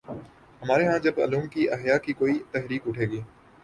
ہمارے 0.61 0.87
ہاں 0.87 0.97
جب 0.99 1.19
علوم 1.19 1.47
کے 1.47 1.69
احیا 1.69 1.97
کی 1.97 2.13
کوئی 2.13 2.39
تحریک 2.51 2.87
اٹھے 2.87 3.05
گی۔ 3.05 3.21